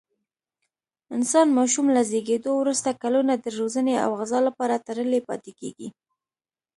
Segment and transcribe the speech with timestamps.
[1.15, 5.87] انسان ماشوم له زېږېدو وروسته کلونه د روزنې او غذا لپاره تړلی پاتې کېږي.